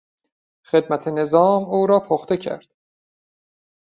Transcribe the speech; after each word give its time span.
خدمت 0.65 1.07
نظام 1.07 1.63
او 1.63 1.87
را 1.87 1.99
پخته 1.99 2.37
کرد. 2.37 2.67